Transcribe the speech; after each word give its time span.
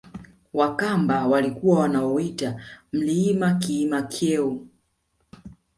Wakamba 0.53 1.27
walikuwa 1.27 1.79
wanauita 1.79 2.59
mlima 2.93 3.53
kiima 3.55 4.01
Kyeu 4.01 4.67